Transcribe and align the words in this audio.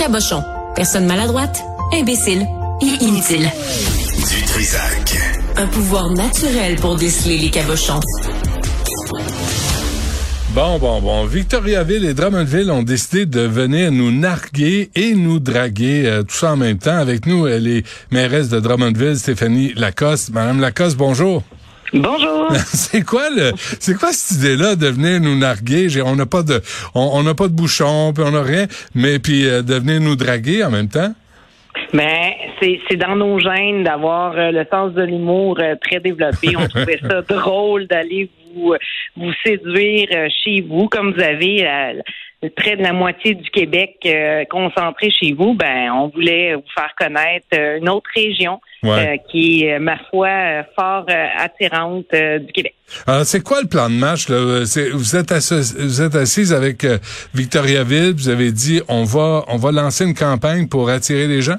Cabochon. 0.00 0.42
Personne 0.74 1.04
maladroite, 1.04 1.62
imbécile 1.92 2.46
et 2.80 3.04
inutile. 3.04 3.50
Du 4.30 4.42
Trisac. 4.46 5.18
Un 5.56 5.66
pouvoir 5.66 6.08
naturel 6.08 6.76
pour 6.76 6.96
déceler 6.96 7.36
les 7.36 7.50
cabochons. 7.50 8.00
Bon, 10.54 10.78
bon, 10.78 11.02
bon. 11.02 11.26
Victoriaville 11.26 12.06
et 12.06 12.14
Drummondville 12.14 12.70
ont 12.70 12.82
décidé 12.82 13.26
de 13.26 13.42
venir 13.42 13.92
nous 13.92 14.10
narguer 14.10 14.90
et 14.94 15.14
nous 15.14 15.38
draguer, 15.38 16.06
euh, 16.06 16.22
tout 16.22 16.34
ça 16.34 16.52
en 16.52 16.56
même 16.56 16.78
temps. 16.78 16.96
Avec 16.96 17.26
nous, 17.26 17.46
elle 17.46 17.66
est 17.66 17.86
mairesse 18.10 18.48
de 18.48 18.58
Drummondville, 18.58 19.18
Stéphanie 19.18 19.74
Lacoste. 19.76 20.30
Madame 20.30 20.60
Lacoste, 20.60 20.96
bonjour. 20.96 21.42
Bonjour. 21.92 22.48
c'est 22.66 23.04
quoi 23.04 23.30
le, 23.30 23.52
c'est 23.56 23.98
quoi 23.98 24.12
cette 24.12 24.38
idée-là 24.38 24.76
de 24.76 24.86
venir 24.86 25.20
nous 25.20 25.36
narguer? 25.36 25.88
On 26.04 26.14
n'a 26.14 26.26
pas 26.26 26.42
de, 26.42 26.60
on 26.94 27.22
n'a 27.22 27.34
pas 27.34 27.48
de 27.48 27.52
bouchon, 27.52 28.12
puis 28.14 28.24
on 28.26 28.30
n'a 28.30 28.42
rien, 28.42 28.66
mais 28.94 29.18
puis 29.18 29.46
euh, 29.46 29.62
de 29.62 29.74
venir 29.74 30.00
nous 30.00 30.16
draguer 30.16 30.64
en 30.64 30.70
même 30.70 30.88
temps? 30.88 31.12
Ben, 31.92 32.32
c'est 32.60 32.80
c'est 32.88 32.96
dans 32.96 33.16
nos 33.16 33.38
gènes 33.40 33.84
d'avoir 33.84 34.36
euh, 34.36 34.50
le 34.50 34.64
sens 34.70 34.92
de 34.92 35.02
l'humour 35.02 35.58
euh, 35.60 35.74
très 35.80 36.00
développé. 36.00 36.56
On 36.56 36.68
trouvait 36.68 37.00
ça 37.00 37.22
drôle 37.22 37.86
d'aller 37.86 38.30
vous 38.54 38.74
vous 39.16 39.32
séduire 39.44 40.08
euh, 40.14 40.28
chez 40.42 40.60
vous, 40.62 40.88
comme 40.88 41.12
vous 41.12 41.20
avez 41.20 41.66
euh, 41.66 42.00
près 42.56 42.76
de 42.76 42.82
la 42.82 42.92
moitié 42.94 43.34
du 43.34 43.50
Québec 43.50 43.96
euh, 44.06 44.44
concentré 44.50 45.10
chez 45.10 45.32
vous. 45.32 45.54
Ben, 45.54 45.90
on 45.92 46.08
voulait 46.08 46.54
vous 46.54 46.62
faire 46.74 46.92
connaître 46.98 47.46
euh, 47.54 47.78
une 47.78 47.88
autre 47.88 48.08
région 48.14 48.60
Ouais. 48.82 48.90
euh, 48.90 49.16
qui 49.30 49.64
est, 49.64 49.74
euh, 49.74 49.78
ma 49.78 49.98
foi, 50.08 50.28
euh, 50.28 50.62
fort 50.74 51.04
euh, 51.10 51.26
attirante 51.36 52.06
euh, 52.14 52.38
du 52.38 52.50
Québec. 52.50 52.74
Alors, 53.06 53.26
c'est 53.26 53.42
quoi 53.42 53.60
le 53.60 53.68
plan 53.68 53.90
de 53.90 53.94
match? 53.94 54.30
Là? 54.30 54.38
Vous 54.38 54.78
êtes, 54.78 55.32
vous 55.82 56.00
êtes 56.02 56.14
assise 56.16 56.52
avec 56.54 56.84
euh, 56.84 56.96
Victoriaville, 57.34 58.14
vous 58.14 58.30
avez 58.30 58.52
dit 58.52 58.80
on 58.88 59.04
va, 59.04 59.44
on 59.48 59.58
va 59.58 59.70
lancer 59.70 60.06
une 60.06 60.14
campagne 60.14 60.66
pour 60.66 60.88
attirer 60.88 61.26
les 61.26 61.42
gens? 61.42 61.58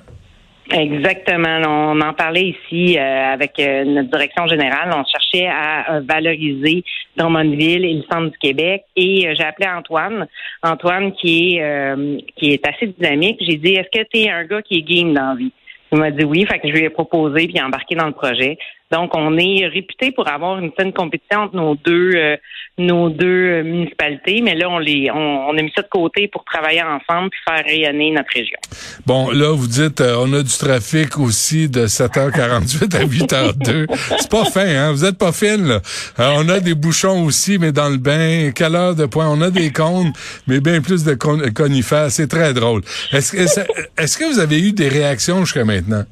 Exactement. 0.74 1.62
On 1.68 2.00
en 2.00 2.14
parlait 2.14 2.56
ici 2.56 2.98
euh, 2.98 3.34
avec 3.34 3.60
euh, 3.60 3.84
notre 3.84 4.10
direction 4.10 4.48
générale. 4.48 4.90
On 4.96 5.04
cherchait 5.04 5.48
à 5.48 5.96
euh, 5.96 6.02
valoriser 6.02 6.84
Drummondville 7.18 7.84
et 7.84 7.94
le 7.94 8.04
centre 8.04 8.32
du 8.32 8.38
Québec. 8.38 8.86
Et 8.96 9.28
euh, 9.28 9.34
j'ai 9.38 9.44
appelé 9.44 9.68
Antoine. 9.68 10.28
Antoine 10.64 11.12
qui 11.14 11.58
est 11.58 11.64
euh, 11.64 12.18
qui 12.38 12.54
est 12.54 12.66
assez 12.66 12.88
dynamique. 12.88 13.38
J'ai 13.42 13.58
dit 13.58 13.74
Est-ce 13.74 14.00
que 14.00 14.08
tu 14.12 14.20
es 14.20 14.30
un 14.30 14.46
gars 14.46 14.62
qui 14.62 14.78
est 14.78 14.82
game 14.82 15.14
dans 15.14 15.32
la 15.32 15.36
vie? 15.36 15.52
Il 15.92 16.00
m'a 16.00 16.10
dit 16.10 16.24
oui, 16.24 16.46
fait 16.46 16.60
que 16.60 16.70
je 16.70 16.74
lui 16.74 16.86
ai 16.86 16.90
proposé 16.90 17.48
puis 17.48 17.62
embarqué 17.62 17.96
dans 17.96 18.08
le 18.08 18.14
projet. 18.14 18.58
Donc, 18.92 19.16
on 19.16 19.38
est 19.38 19.68
réputé 19.68 20.12
pour 20.12 20.28
avoir 20.28 20.60
une 20.60 20.72
saine 20.78 20.92
compétition 20.94 21.42
entre 21.42 21.56
nos 21.56 21.76
deux 21.76 22.12
euh, 22.16 22.36
nos 22.78 23.10
deux 23.10 23.26
euh, 23.28 23.64
municipalités, 23.64 24.42
mais 24.42 24.56
là, 24.56 24.70
on 24.70 24.80
les 24.80 25.10
on, 25.12 25.18
on 25.50 25.58
a 25.58 25.62
mis 25.62 25.72
ça 25.76 25.82
de 25.82 25.88
côté 25.90 26.28
pour 26.28 26.44
travailler 26.46 26.82
ensemble 26.82 27.30
puis 27.30 27.40
faire 27.48 27.64
rayonner 27.64 28.12
notre 28.12 28.30
région. 28.34 28.58
Bon, 29.06 29.30
là, 29.32 29.54
vous 29.56 29.68
dites, 29.68 30.02
euh, 30.02 30.16
on 30.20 30.32
a 30.34 30.42
du 30.42 30.58
trafic 30.58 31.18
aussi 31.20 31.70
de 31.70 31.86
7h48 31.88 32.96
à 32.96 33.06
8h02. 33.06 33.86
C'est 34.20 34.30
pas 34.30 34.46
fin, 34.46 34.68
hein? 34.68 34.92
Vous 34.92 35.06
êtes 35.06 35.18
pas 35.18 35.32
fine, 35.32 35.68
là. 35.68 35.82
Euh, 36.20 36.32
on 36.38 36.50
a 36.50 36.60
des 36.60 36.74
bouchons 36.76 37.24
aussi, 37.26 37.58
mais 37.60 37.72
dans 37.72 37.90
le 37.90 37.98
bain. 37.98 38.52
Quelle 38.56 38.76
heure 38.76 38.96
de 38.96 39.06
point? 39.06 39.28
On 39.30 39.42
a 39.42 39.50
des 39.52 39.72
cônes, 39.72 40.12
mais 40.48 40.60
bien 40.60 40.82
plus 40.82 41.04
de 41.04 41.14
con- 41.14 41.42
conifères. 41.56 42.10
C'est 42.12 42.28
très 42.28 42.54
drôle. 42.54 42.82
Est-ce 43.12 43.36
est-ce- 43.36 43.62
est-ce 43.98 44.18
que 44.18 44.26
vous 44.26 44.40
avez 44.40 44.60
eu 44.60 44.72
des 44.72 44.88
réactions 44.88 45.40
jusqu'à 45.46 45.66
maintenant? 45.66 46.04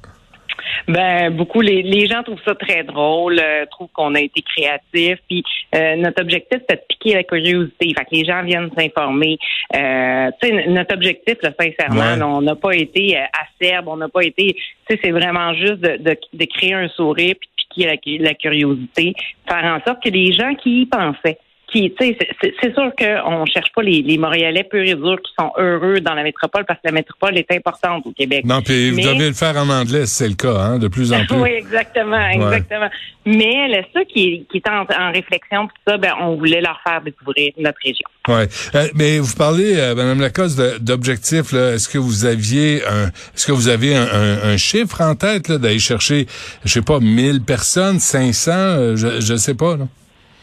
Ben 0.88 1.30
beaucoup 1.32 1.62
les, 1.62 1.82
les 1.84 2.08
gens 2.08 2.24
trouvent 2.24 2.42
ça 2.46 2.56
très 2.56 2.84
drôle, 2.84 3.40
euh, 3.40 3.66
trouvent 3.72 3.90
qu'on 3.94 4.16
a 4.16 4.22
été 4.22 4.42
créatif. 4.42 5.18
Puis 5.28 5.44
euh, 5.76 5.96
notre 5.98 6.22
objectif 6.22 6.60
c'est 6.70 6.76
de 6.76 6.82
piquer 6.88 7.14
la 7.16 7.24
curiosité, 7.24 7.94
fait 7.98 8.06
que 8.06 8.16
les 8.16 8.26
gens 8.26 8.44
viennent 8.44 8.70
s'informer. 8.78 9.38
Euh, 9.76 10.30
tu 10.42 10.48
sais 10.50 10.68
notre 10.68 10.94
objectif 10.96 11.36
là, 11.42 11.52
sincèrement, 11.60 12.00
Ouais. 12.14 12.18
là, 12.18 12.28
on 12.28 12.42
n'a 12.42 12.56
pas 12.56 12.76
été 12.76 13.18
euh, 13.18 13.22
acerbe, 13.62 13.88
on 13.88 13.98
n'a 13.98 14.10
pas 14.10 14.24
été. 14.24 14.54
Tu 14.54 14.96
sais 14.96 15.00
c'est 15.04 15.12
vraiment 15.12 15.54
juste 15.54 15.80
de, 15.80 15.98
de, 15.98 16.18
de 16.34 16.46
créer 16.46 16.74
un 16.74 16.88
sourire 16.90 17.36
puis 17.40 17.50
de 17.50 17.96
piquer 17.96 18.20
la, 18.20 18.30
la 18.30 18.34
curiosité, 18.34 19.14
faire 19.48 19.64
en 19.66 19.80
sorte 19.86 20.04
que 20.04 20.10
les 20.10 20.32
gens 20.34 20.56
qui 20.56 20.82
y 20.82 20.86
pensaient 20.86 21.38
qui, 21.72 21.94
tu 22.00 22.08
sais, 22.08 22.18
c'est- 22.42 22.74
sûr 22.74 22.92
qu'on 22.98 23.46
cherche 23.46 23.72
pas 23.76 23.82
les, 23.82 24.02
les 24.02 24.18
Montréalais 24.18 24.64
purs 24.64 24.84
et 24.84 24.96
durs 24.96 25.20
qui 25.24 25.32
sont 25.40 25.52
heureux 25.58 26.00
dans 26.02 26.14
la 26.14 26.24
métropole 26.24 26.66
parce 26.66 26.80
que 26.80 26.88
la 26.88 26.92
métropole 26.94 27.38
est 27.38 27.52
importante 27.52 28.06
au 28.06 28.12
Québec. 28.12 28.46
Non, 28.46 28.62
puis 28.62 28.92
vous 28.92 28.98
devez 29.02 29.28
le 29.30 29.34
faire 29.34 29.56
en 29.58 29.70
anglais, 29.70 30.06
si 30.06 30.16
c'est 30.16 30.28
le 30.28 30.36
cas, 30.36 30.56
hein, 30.60 30.80
de 30.80 30.88
plus 30.88 31.12
en 31.14 31.26
plus. 31.26 31.36
oui, 31.38 31.50
exactement, 31.52 32.28
exactement. 32.28 32.90
Mais 33.26 33.84
ça 33.94 34.04
qui 34.06 34.46
qui 34.52 34.58
est 34.58 34.70
en, 34.70 34.82
en 34.82 35.12
réflexion, 35.12 35.68
tout 35.68 35.74
ça, 35.88 35.98
ben, 35.98 36.14
on 36.22 36.36
voulait 36.36 36.62
leur 36.62 36.80
faire 36.84 37.02
découvrir 37.02 37.52
notre 37.58 37.78
région. 37.84 38.08
Ouais. 38.28 38.48
Euh, 38.76 38.88
mais 38.96 39.20
vous 39.20 39.36
parlez, 39.36 39.78
euh, 39.78 39.96
Madame 39.96 40.22
Lacoste, 40.22 40.60
d'objectifs. 40.82 41.54
Est-ce 41.54 41.90
que 41.90 41.98
vous 41.98 42.26
aviez 42.26 42.82
un, 42.86 43.08
est-ce 43.08 43.48
que 43.48 43.52
vous 43.52 43.68
avez 43.68 43.96
un, 43.96 44.04
un- 44.04 44.44
un 44.54 44.58
chiffre 44.58 45.02
en 45.02 45.16
tête 45.16 45.48
là, 45.50 45.58
d'aller 45.58 45.80
chercher, 45.80 46.26
je 46.66 46.70
sais 46.72 46.82
pas, 46.82 47.00
1000 47.00 47.42
personnes, 47.42 48.00
500, 48.00 48.52
euh, 48.54 48.96
je, 48.96 49.20
je 49.22 49.36
sais 49.36 49.56
pas. 49.56 49.78
Là? 49.78 49.88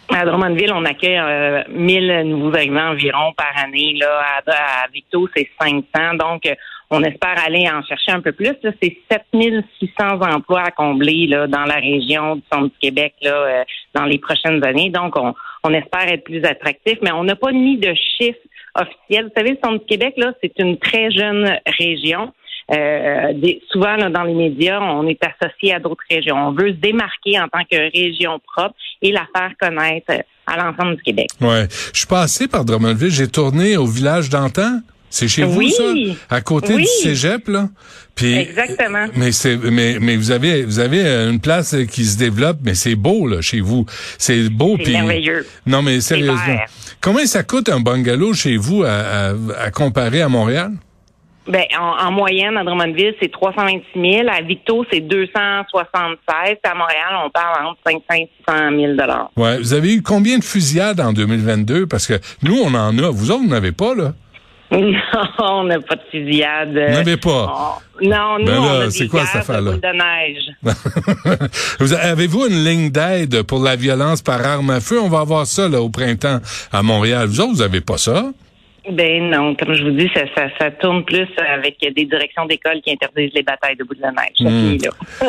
À 0.08 0.24
Drummondville, 0.24 0.72
on 0.72 0.84
accueille 0.84 1.18
euh, 1.18 1.62
1000 1.68 2.22
nouveaux 2.28 2.54
arrivants 2.54 2.90
environ 2.90 3.32
par 3.36 3.52
année. 3.62 3.94
Là, 4.00 4.22
à, 4.46 4.86
Victo, 4.92 5.28
c'est 5.36 5.48
500. 5.60 6.14
Donc, 6.18 6.46
euh, 6.46 6.54
on 6.90 7.02
espère 7.02 7.34
aller 7.44 7.68
en 7.68 7.82
chercher 7.82 8.12
un 8.12 8.20
peu 8.20 8.32
plus. 8.32 8.54
Là, 8.62 8.70
c'est 8.80 8.96
7600 9.10 10.20
emplois 10.22 10.62
à 10.62 10.70
combler 10.70 11.26
là, 11.26 11.48
dans 11.48 11.64
la 11.64 11.74
région 11.74 12.36
du 12.36 12.42
centre 12.52 12.66
du 12.66 12.78
Québec 12.80 13.14
là, 13.22 13.32
euh, 13.32 13.64
dans 13.94 14.04
les 14.04 14.18
prochaines 14.18 14.64
années. 14.64 14.90
Donc, 14.90 15.18
on, 15.18 15.34
on 15.64 15.74
espère 15.74 16.08
être 16.08 16.24
plus 16.24 16.44
attractif, 16.44 16.98
mais 17.02 17.12
on 17.12 17.24
n'a 17.24 17.34
pas 17.34 17.50
mis 17.50 17.76
de 17.76 17.92
chiffres 17.94 18.38
officiels. 18.76 19.24
Vous 19.24 19.32
savez, 19.36 19.50
le 19.50 19.58
centre 19.62 19.80
du 19.80 19.86
Québec, 19.86 20.14
là, 20.16 20.32
c'est 20.40 20.56
une 20.58 20.78
très 20.78 21.10
jeune 21.10 21.58
région. 21.78 22.32
Euh, 22.72 23.32
des- 23.34 23.62
souvent, 23.70 23.94
là, 23.96 24.10
dans 24.10 24.24
les 24.24 24.34
médias, 24.34 24.80
on 24.80 25.06
est 25.06 25.18
associé 25.22 25.74
à 25.74 25.78
d'autres 25.78 26.02
régions. 26.10 26.34
On 26.36 26.52
veut 26.52 26.70
se 26.70 26.76
démarquer 26.76 27.38
en 27.38 27.48
tant 27.48 27.62
que 27.70 27.76
région 27.96 28.40
propre 28.54 28.74
et 29.02 29.12
la 29.12 29.26
faire 29.36 29.52
connaître 29.60 30.12
à 30.46 30.56
l'ensemble 30.56 30.96
du 30.96 31.02
Québec. 31.02 31.28
Ouais. 31.40 31.68
Je 31.92 31.98
suis 31.98 32.06
passé 32.08 32.48
par 32.48 32.64
Drummondville, 32.64 33.10
j'ai 33.10 33.28
tourné 33.28 33.76
au 33.76 33.86
village 33.86 34.28
d'antan. 34.30 34.80
C'est 35.08 35.28
chez 35.28 35.44
vous 35.44 35.66
ça, 35.68 35.84
à 36.28 36.40
côté 36.40 36.74
Oui. 36.74 36.82
du 36.82 36.88
cégep 36.88 37.46
là. 37.48 37.68
Puis 38.16 38.34
Exactement. 38.34 39.06
mais 39.14 39.30
c'est 39.30 39.56
mais 39.56 39.98
mais 40.00 40.16
vous 40.16 40.32
avez 40.32 40.64
vous 40.64 40.80
avez 40.80 41.06
euh, 41.06 41.30
une 41.30 41.40
place 41.40 41.74
euh, 41.74 41.84
qui 41.84 42.04
se 42.04 42.18
développe 42.18 42.58
mais 42.64 42.74
c'est 42.74 42.96
beau 42.96 43.28
là 43.28 43.40
chez 43.40 43.60
vous. 43.60 43.86
C'est 44.18 44.48
beau 44.50 44.74
C'est 44.78 44.82
puis 44.82 44.92
merveilleux. 44.94 45.46
Non 45.64 45.80
mais 45.80 46.00
sérieusement. 46.00 46.58
Combien 47.00 47.24
ça 47.24 47.44
coûte 47.44 47.68
un 47.68 47.78
bungalow 47.80 48.34
chez 48.34 48.56
vous 48.56 48.82
à, 48.82 48.88
à, 48.90 49.32
à 49.66 49.70
comparer 49.70 50.22
à 50.22 50.28
Montréal? 50.28 50.72
Ben, 51.48 51.62
en, 51.78 52.06
en 52.08 52.10
moyenne, 52.10 52.56
à 52.56 52.64
Drummondville, 52.64 53.14
c'est 53.22 53.30
326 53.30 53.84
000. 53.94 54.28
À 54.28 54.42
Victo, 54.42 54.84
c'est 54.90 55.00
276. 55.00 56.18
Puis 56.62 56.72
À 56.72 56.74
Montréal, 56.74 57.14
on 57.24 57.30
parle 57.30 57.66
entre 57.66 57.78
500 57.86 58.00
et 58.14 58.30
600 58.48 58.70
000 58.96 59.10
Ouais, 59.36 59.58
vous 59.58 59.72
avez 59.74 59.94
eu 59.94 60.02
combien 60.02 60.38
de 60.38 60.44
fusillades 60.44 61.00
en 61.00 61.12
2022 61.12 61.86
parce 61.86 62.06
que 62.06 62.14
nous 62.42 62.56
on 62.64 62.74
en 62.74 62.98
a, 62.98 63.10
vous 63.10 63.30
autres 63.30 63.42
vous 63.44 63.48
n'avez 63.48 63.72
pas 63.72 63.94
là. 63.94 64.12
Non, 64.72 64.82
on 65.38 65.62
n'a 65.64 65.78
pas 65.78 65.94
de 65.94 66.00
fusillade. 66.10 66.70
Vous 66.70 66.94
n'avez 66.94 67.16
pas? 67.16 67.78
On- 68.02 68.08
Non, 68.08 68.38
nous, 68.40 68.46
Ben 68.46 68.52
là, 68.54 68.60
on 68.60 68.80
a 68.80 68.90
c'est 68.90 69.04
des 69.04 69.08
quoi 69.08 69.24
cette 69.24 69.42
affaire-là? 69.42 69.70
de 69.72 69.76
boules 69.76 69.80
de 69.80 69.96
neige. 69.96 71.48
Vous- 71.78 71.94
Avez-vous 71.94 72.46
une 72.48 72.64
ligne 72.64 72.90
d'aide 72.90 73.42
pour 73.42 73.62
la 73.62 73.76
violence 73.76 74.22
par 74.22 74.44
arme 74.44 74.70
à 74.70 74.80
feu? 74.80 75.00
On 75.00 75.08
va 75.08 75.20
avoir 75.20 75.46
ça 75.46 75.68
là, 75.68 75.80
au 75.80 75.88
printemps 75.88 76.40
à 76.72 76.82
Montréal. 76.82 77.26
Vous 77.28 77.40
autres, 77.40 77.52
vous 77.54 77.62
avez 77.62 77.80
pas 77.80 77.96
ça? 77.98 78.24
Ben 78.90 79.30
non, 79.30 79.54
comme 79.56 79.74
je 79.74 79.82
vous 79.84 79.90
dis, 79.90 80.08
ça, 80.14 80.22
ça, 80.36 80.44
ça 80.58 80.70
tourne 80.70 81.04
plus 81.04 81.26
avec 81.52 81.76
des 81.80 82.04
directions 82.04 82.46
d'école 82.46 82.80
qui 82.82 82.92
interdisent 82.92 83.32
les 83.34 83.42
batailles 83.42 83.76
de 83.76 83.84
boules 83.84 83.96
de 83.96 84.02
neige. 84.02 84.36
Ça 84.38 84.48
Hmm. 84.50 84.76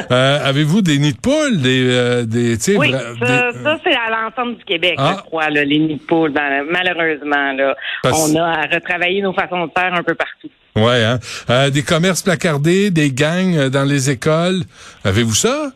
Euh, 0.12 0.40
Avez-vous 0.44 0.82
des 0.82 0.98
nids 1.00 1.14
de 1.14 1.20
poules? 1.20 1.62
Des, 1.62 1.88
euh, 1.90 2.24
des, 2.26 2.56
Oui, 2.78 2.92
ça, 2.92 3.14
des- 3.52 3.64
ça 3.64 3.78
c'est 3.84 3.94
à 3.96 4.10
l'ensemble 4.12 4.58
du 4.58 4.64
Québec, 4.66 4.96
Ah. 4.98 5.16
je 5.18 5.24
crois, 5.24 5.50
là, 5.50 5.64
les 5.64 5.80
nids 5.80 5.96
de 5.96 6.04
poules. 6.04 6.32
Ben, 6.32 6.64
malheureusement, 6.70 7.54
là, 7.54 7.76
Parce- 8.04 8.32
on 8.32 8.36
a 8.36 8.44
à 8.44 8.62
retravailler 8.74 9.22
nos 9.22 9.34
façons 9.34 9.66
de 9.66 9.72
faire 9.78 9.94
un 9.94 10.04
peu 10.04 10.14
partout. 10.16 10.50
Ouais, 10.76 11.04
hein? 11.04 11.18
Euh, 11.50 11.70
des 11.72 11.82
commerces 11.84 12.22
placardés, 12.22 12.92
des 12.92 13.12
gangs 13.12 13.70
dans 13.70 13.84
les 13.86 14.10
écoles. 14.12 14.62
Avez-vous 15.04 15.34
ça? 15.34 15.72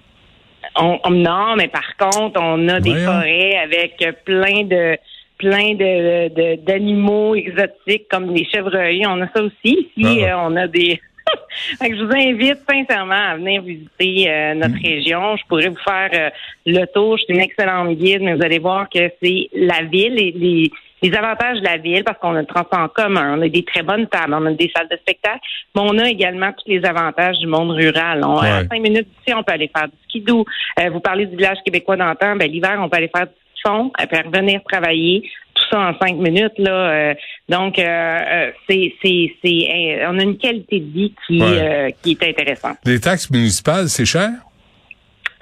On, 0.75 0.99
on- 1.03 1.09
non, 1.09 1.55
mais 1.57 1.67
par 1.67 1.97
contre, 1.97 2.39
on 2.39 2.67
a 2.69 2.79
des 2.79 2.91
Voyons. 2.91 3.05
forêts 3.11 3.57
avec 3.57 4.05
plein 4.23 4.63
de 4.63 4.95
plein 5.43 5.69
de 5.83 6.29
de- 6.39 6.55
d'animaux 6.67 7.35
exotiques 7.35 8.07
comme 8.09 8.33
les 8.33 8.45
chevreuils. 8.45 9.03
On 9.07 9.21
a 9.21 9.27
ça 9.33 9.41
aussi. 9.43 9.73
Ici, 9.97 10.23
Ah. 10.23 10.29
euh, 10.45 10.47
on 10.49 10.55
a 10.55 10.67
des. 10.67 10.99
Je 11.81 12.03
vous 12.03 12.11
invite 12.13 12.59
sincèrement 12.69 13.23
à 13.31 13.35
venir 13.37 13.61
visiter 13.61 14.29
euh, 14.29 14.53
notre 14.55 14.75
Mm. 14.79 14.85
région. 14.91 15.21
Je 15.37 15.43
pourrais 15.47 15.69
vous 15.69 15.83
faire 15.91 16.09
euh, 16.13 16.29
le 16.65 16.85
tour. 16.93 17.17
Je 17.17 17.23
suis 17.25 17.33
une 17.33 17.39
excellente 17.41 17.89
guide, 17.97 18.21
mais 18.21 18.33
vous 18.35 18.43
allez 18.43 18.59
voir 18.59 18.89
que 18.89 18.99
c'est 19.21 19.49
la 19.53 19.81
ville 19.83 20.17
et 20.19 20.31
les, 20.43 20.71
les 21.03 21.13
avantages 21.15 21.59
de 21.59 21.65
la 21.65 21.77
ville 21.77 22.03
parce 22.03 22.19
qu'on 22.19 22.35
a 22.35 22.41
le 22.41 22.45
transport 22.55 22.79
en 22.79 22.87
commun, 22.87 23.37
on 23.37 23.41
a 23.41 23.49
des 23.49 23.63
très 23.63 23.81
bonnes 23.83 24.07
tables, 24.07 24.33
on 24.39 24.45
a 24.45 24.51
des 24.51 24.69
salles 24.75 24.89
de 24.89 24.97
spectacle, 24.97 25.39
mais 25.75 25.81
on 25.83 25.97
a 25.97 26.09
également 26.09 26.51
tous 26.53 26.69
les 26.69 26.83
avantages 26.85 27.37
du 27.39 27.47
monde 27.47 27.71
rural. 27.71 28.21
On, 28.23 28.37
À 28.37 28.61
cinq 28.69 28.81
minutes 28.81 29.07
d'ici, 29.17 29.33
on 29.35 29.41
peut 29.43 29.53
aller 29.53 29.71
faire 29.75 29.87
du 29.87 29.95
skidoo. 30.07 30.45
Euh, 30.79 30.89
vous 30.91 30.99
parlez 30.99 31.25
du 31.25 31.35
village 31.35 31.57
québécois 31.65 31.97
d'antan, 31.97 32.35
ben 32.35 32.49
l'hiver, 32.51 32.77
on 32.83 32.87
peut 32.89 32.97
aller 32.97 33.11
faire 33.15 33.25
du 33.27 33.33
ski 33.61 33.69
de 33.69 33.69
fond, 33.69 33.91
et 34.01 34.07
puis 34.07 34.19
revenir 34.21 34.61
travailler. 34.69 35.29
Tout 35.53 35.63
ça 35.71 35.79
en 35.79 35.93
cinq 35.99 36.15
minutes 36.17 36.57
là. 36.57 36.71
euh, 36.71 37.13
donc 37.49 37.77
euh, 37.77 37.83
euh, 37.83 38.51
c'est 38.69 38.93
c'est 39.03 39.33
c'est 39.43 40.05
on 40.07 40.17
a 40.17 40.23
une 40.23 40.37
qualité 40.37 40.79
de 40.79 40.91
vie 40.91 41.13
qui 41.27 41.41
Ouais. 41.41 41.47
euh, 41.59 41.89
qui 42.01 42.11
est 42.19 42.23
intéressante. 42.27 42.77
Les 42.85 42.99
taxes 42.99 43.29
municipales, 43.29 43.89
c'est 43.89 44.05
cher? 44.05 44.29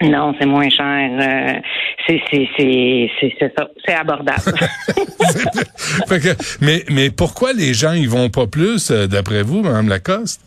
Non, 0.01 0.33
c'est 0.39 0.45
moins 0.45 0.69
cher. 0.69 1.61
C'est 2.07 2.21
c'est 2.31 2.47
c'est 2.57 3.09
c'est 3.19 3.33
c'est 3.39 3.53
ça, 3.57 3.67
c'est 3.85 3.93
abordable. 3.93 4.41
Fait 6.07 6.19
que, 6.19 6.63
mais, 6.63 6.83
mais 6.89 7.09
pourquoi 7.11 7.53
les 7.53 7.73
gens 7.73 7.91
ils 7.93 8.09
vont 8.09 8.29
pas 8.29 8.47
plus, 8.47 8.91
d'après 8.91 9.43
vous, 9.43 9.61
Mme 9.61 9.89
Lacoste? 9.89 10.41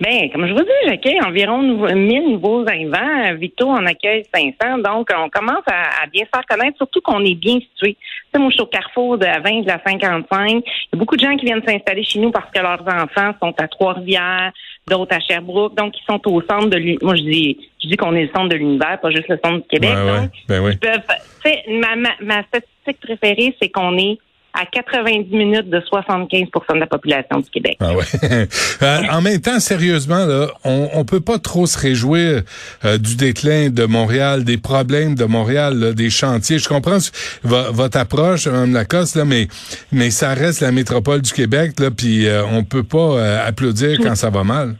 Ben, 0.00 0.30
comme 0.30 0.46
je 0.46 0.52
vous 0.52 0.60
dis, 0.60 0.86
j'accueille 0.86 1.20
environ 1.22 1.62
nou- 1.62 1.86
1000 1.94 2.32
nouveaux 2.32 2.66
arrivants. 2.66 3.34
Vito 3.38 3.68
en 3.68 3.84
accueille 3.86 4.24
500. 4.34 4.78
Donc, 4.78 5.08
on 5.16 5.28
commence 5.28 5.62
à, 5.66 6.02
à 6.02 6.06
bien 6.12 6.24
se 6.24 6.28
faire 6.34 6.44
connaître, 6.48 6.76
surtout 6.78 7.00
qu'on 7.00 7.24
est 7.24 7.34
bien 7.34 7.54
situé. 7.60 7.94
Tu 7.94 8.00
sais, 8.32 8.38
moi, 8.38 8.48
je 8.50 8.54
suis 8.54 8.62
au 8.62 8.66
carrefour 8.66 9.18
de 9.18 9.24
la 9.26 9.40
20 9.40 9.60
de 9.62 9.66
la 9.68 9.80
55. 9.86 10.48
Il 10.50 10.54
y 10.56 10.60
a 10.94 10.96
beaucoup 10.96 11.16
de 11.16 11.20
gens 11.20 11.36
qui 11.36 11.44
viennent 11.46 11.62
s'installer 11.66 12.02
chez 12.04 12.18
nous 12.18 12.30
parce 12.30 12.50
que 12.50 12.60
leurs 12.60 12.82
enfants 12.86 13.32
sont 13.40 13.54
à 13.58 13.68
Trois-Rivières, 13.68 14.52
d'autres 14.88 15.14
à 15.16 15.20
Sherbrooke. 15.20 15.74
Donc, 15.76 15.94
ils 15.98 16.04
sont 16.04 16.20
au 16.28 16.40
centre 16.42 16.68
de 16.68 16.76
l'univers. 16.76 16.98
Moi, 17.04 17.16
je 17.16 17.22
dis, 17.22 17.58
je 17.82 17.88
dis 17.88 17.96
qu'on 17.96 18.14
est 18.14 18.22
le 18.24 18.30
centre 18.34 18.48
de 18.48 18.56
l'univers, 18.56 18.98
pas 19.00 19.10
juste 19.10 19.28
le 19.28 19.38
centre 19.44 19.58
du 19.62 19.68
Québec. 19.68 19.90
Ouais, 19.94 20.10
ouais. 20.12 20.20
Donc, 20.20 20.30
Ben 20.48 20.60
oui. 20.64 20.72
ils 20.72 20.78
peuvent, 20.78 21.78
ma, 21.80 21.96
ma, 21.96 22.10
ma 22.20 22.42
statistique 22.44 23.00
préférée, 23.00 23.54
c'est 23.60 23.68
qu'on 23.68 23.96
est 23.98 24.18
à 24.54 24.64
90 24.66 25.34
minutes 25.34 25.68
de 25.68 25.78
75% 25.80 26.74
de 26.74 26.78
la 26.78 26.86
population 26.86 27.38
du 27.40 27.50
Québec. 27.50 27.76
Ah 27.80 27.92
ouais. 27.92 28.04
Euh, 28.82 28.98
en 29.10 29.20
même 29.22 29.40
temps, 29.40 29.58
sérieusement, 29.60 30.26
là, 30.26 30.48
on, 30.64 30.88
on 30.94 31.04
peut 31.04 31.20
pas 31.20 31.38
trop 31.38 31.66
se 31.66 31.78
réjouir 31.78 32.42
euh, 32.84 32.98
du 32.98 33.16
déclin 33.16 33.68
de 33.70 33.84
Montréal, 33.84 34.44
des 34.44 34.58
problèmes 34.58 35.14
de 35.14 35.24
Montréal, 35.24 35.78
là, 35.78 35.92
des 35.92 36.10
chantiers. 36.10 36.58
Je 36.58 36.68
comprends 36.68 36.98
vo- 37.42 37.72
votre 37.72 37.98
approche, 37.98 38.46
Mme 38.46 38.72
Lacoste, 38.74 39.16
là, 39.16 39.24
mais 39.24 39.48
mais 39.92 40.10
ça 40.10 40.34
reste 40.34 40.60
la 40.60 40.72
métropole 40.72 41.22
du 41.22 41.32
Québec, 41.32 41.72
puis 41.96 42.26
euh, 42.26 42.44
on 42.46 42.64
peut 42.64 42.82
pas 42.84 42.98
euh, 43.18 43.48
applaudir 43.48 43.98
quand 44.02 44.14
ça 44.14 44.30
va 44.30 44.44
mal. 44.44 44.74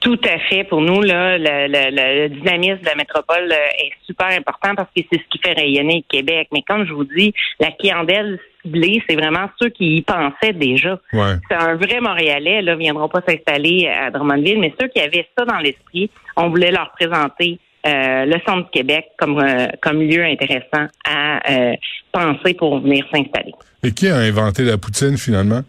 Tout 0.00 0.20
à 0.24 0.38
fait. 0.50 0.64
Pour 0.64 0.80
nous, 0.80 1.00
là, 1.02 1.38
le, 1.38 1.44
le- 1.66 1.90
le- 1.90 2.22
le 2.24 2.28
dynamisme 2.28 2.80
de 2.80 2.86
la 2.86 2.94
métropole 2.94 3.50
euh, 3.50 3.84
est 3.84 3.92
super 4.06 4.26
important 4.28 4.74
parce 4.76 4.88
que 4.96 5.02
c'est 5.10 5.18
ce 5.18 5.24
qui 5.30 5.38
fait 5.38 5.54
rayonner 5.54 6.04
le 6.08 6.16
Québec. 6.18 6.48
Mais 6.52 6.62
comme 6.66 6.86
je 6.86 6.92
vous 6.92 7.04
dis, 7.04 7.32
la 7.60 7.70
clientèle 7.72 8.38
c'est 8.64 9.14
vraiment 9.14 9.48
ceux 9.60 9.68
qui 9.68 9.96
y 9.96 10.02
pensaient 10.02 10.52
déjà. 10.52 10.98
Ouais. 11.12 11.34
C'est 11.48 11.56
un 11.56 11.76
vrai 11.76 12.00
Montréalais, 12.00 12.62
là, 12.62 12.76
viendront 12.76 13.08
pas 13.08 13.20
s'installer 13.26 13.88
à 13.88 14.10
Drummondville, 14.10 14.60
mais 14.60 14.74
ceux 14.80 14.88
qui 14.88 15.00
avaient 15.00 15.26
ça 15.36 15.44
dans 15.44 15.58
l'esprit, 15.58 16.10
on 16.36 16.48
voulait 16.48 16.70
leur 16.70 16.90
présenter 16.92 17.58
euh, 17.86 18.24
le 18.24 18.36
centre 18.46 18.64
du 18.64 18.70
Québec 18.70 19.08
comme 19.18 19.38
euh, 19.38 19.66
comme 19.82 20.00
lieu 20.00 20.24
intéressant 20.24 20.88
à 21.06 21.52
euh, 21.52 21.74
penser 22.12 22.54
pour 22.54 22.80
venir 22.80 23.04
s'installer. 23.12 23.52
Et 23.82 23.92
qui 23.92 24.08
a 24.08 24.16
inventé 24.16 24.64
la 24.64 24.78
poutine 24.78 25.18
finalement? 25.18 25.60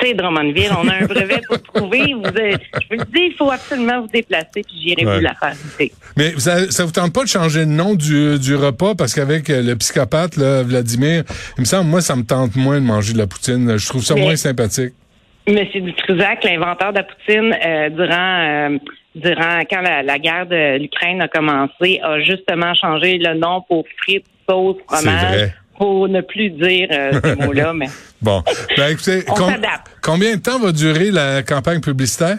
C'est 0.00 0.14
Drummondville. 0.14 0.70
On 0.82 0.88
a 0.88 0.94
un 1.02 1.06
brevet 1.06 1.40
pour 1.48 1.62
trouver. 1.62 2.14
Vous, 2.14 2.22
euh, 2.24 2.52
je 2.80 2.86
vous 2.90 3.00
le 3.00 3.04
dis, 3.06 3.28
il 3.30 3.34
faut 3.36 3.50
absolument 3.50 4.00
vous 4.02 4.08
déplacer, 4.08 4.62
puis 4.66 4.74
j'irai 4.82 5.04
Ouais. 5.06 5.14
vous 5.16 5.20
la 5.22 5.34
faire. 5.34 5.54
Mais 6.16 6.32
ça, 6.38 6.70
ça 6.70 6.84
vous 6.84 6.92
tente 6.92 7.12
pas 7.12 7.22
de 7.24 7.28
changer 7.28 7.60
le 7.60 7.66
nom 7.66 7.94
du, 7.94 8.38
du 8.38 8.54
repas? 8.54 8.94
Parce 8.94 9.14
qu'avec 9.14 9.50
euh, 9.50 9.62
le 9.62 9.76
psychopathe 9.76 10.36
là, 10.36 10.62
Vladimir, 10.62 11.24
il 11.56 11.60
me 11.62 11.64
semble 11.66 11.88
moi 11.90 12.00
ça 12.00 12.16
me 12.16 12.22
tente 12.24 12.56
moins 12.56 12.80
de 12.80 12.86
manger 12.86 13.12
de 13.12 13.18
la 13.18 13.26
poutine. 13.26 13.76
Je 13.78 13.88
trouve 13.88 14.02
ça 14.04 14.14
Mais- 14.14 14.22
moins 14.22 14.36
sympathique. 14.36 14.92
Monsieur 15.48 15.80
Dutrisac, 15.80 16.44
l'inventeur 16.44 16.92
de 16.92 16.98
la 16.98 17.04
poutine, 17.04 17.56
euh, 17.66 17.88
durant 17.88 18.74
euh, 18.74 18.78
durant 19.14 19.60
quand 19.70 19.80
la, 19.80 20.02
la 20.02 20.18
guerre 20.18 20.46
de 20.46 20.76
l'Ukraine 20.78 21.22
a 21.22 21.28
commencé, 21.28 22.00
a 22.02 22.20
justement 22.20 22.74
changé 22.74 23.16
le 23.18 23.32
nom 23.34 23.62
pour 23.66 23.84
frites, 24.02 24.26
sauce, 24.48 24.76
fromage. 24.86 25.50
Pour 25.78 26.08
ne 26.08 26.20
plus 26.20 26.50
dire 26.50 26.88
euh, 26.90 27.12
ces 27.24 27.36
mots-là. 27.46 27.72
Mais 27.72 27.86
Bon, 28.20 28.42
ben 28.76 28.90
écoutez, 28.92 29.24
On 29.28 29.36
s'adapte. 29.36 29.86
combien 30.02 30.36
de 30.36 30.40
temps 30.42 30.58
va 30.58 30.72
durer 30.72 31.10
la 31.10 31.42
campagne 31.42 31.80
publicitaire? 31.80 32.38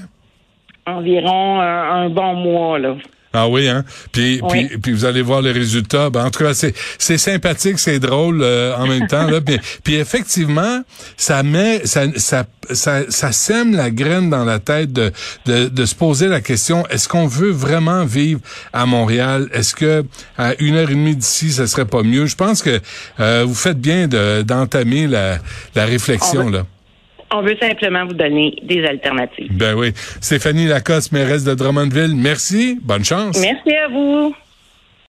environ 0.86 1.62
euh, 1.62 1.63
un 1.63 2.09
bon 2.09 2.33
mois 2.33 2.80
là. 2.80 2.95
Ah 3.31 3.48
oui, 3.48 3.68
hein? 3.68 3.86
Puis, 4.12 4.40
Oui. 4.42 4.66
puis, 4.68 4.78
puis 4.80 4.92
vous 4.92 5.06
allez 5.06 5.22
voir 5.22 5.42
les 5.42 5.52
résultats. 5.52 6.10
Ben, 6.10 6.26
en 6.26 6.31
tout 6.31 6.44
cas, 6.44 6.54
c'est 6.56 6.74
c'est 6.98 7.18
sympathique, 7.20 7.78
c'est 7.78 8.00
drôle 8.00 8.42
euh, 8.42 8.76
en 8.76 8.88
même 8.88 9.06
temps. 9.08 9.28
Là. 9.30 9.40
Puis, 9.40 9.60
puis 9.84 9.96
effectivement, 9.96 10.81
ça 11.16 11.44
met, 11.44 11.86
ça, 11.86 12.06
ça, 12.18 12.46
ça, 12.72 13.02
ça 13.10 13.31
sème 13.31 13.76
la 13.76 13.92
graine 13.92 14.30
dans 14.31 14.46
la 14.46 14.58
tête 14.58 14.92
de, 14.92 15.12
de, 15.46 15.68
de 15.68 15.86
se 15.86 15.94
poser 15.94 16.28
la 16.28 16.42
question 16.42 16.86
est-ce 16.90 17.08
qu'on 17.08 17.28
veut 17.28 17.52
vraiment 17.52 18.04
vivre 18.04 18.40
à 18.74 18.88
Montréal? 18.88 19.48
Est-ce 19.54 19.75
que 19.75 20.04
à 20.38 20.54
une 20.60 20.75
heure 20.75 20.90
et 20.90 20.96
demie 20.96 21.16
d'ici, 21.16 21.52
ça 21.52 21.68
serait 21.68 21.86
pas 21.86 22.02
mieux? 22.02 22.25
Je 22.25 22.36
pense 22.36 22.64
que 22.64 22.80
euh, 23.20 23.44
vous 23.48 23.54
faites 23.56 23.80
bien 23.80 24.08
de- 24.08 24.42
d'entamer 24.42 25.06
la, 25.06 25.38
la 25.75 25.86
réflexion 25.86 26.42
On 26.48 26.50
va- 26.50 26.58
là. 26.60 26.65
On 27.31 27.41
veut 27.41 27.57
simplement 27.62 28.05
vous 28.05 28.13
donner 28.13 28.55
des 28.63 28.83
alternatives. 28.86 29.51
Ben 29.51 29.75
oui. 29.75 29.93
Stéphanie 30.21 30.65
Lacoste, 30.65 31.12
mairesse 31.12 31.43
de 31.43 31.53
Drummondville, 31.53 32.15
merci. 32.15 32.79
Bonne 32.81 33.05
chance. 33.05 33.39
Merci 33.39 33.75
à 33.75 33.88
vous. 33.88 34.33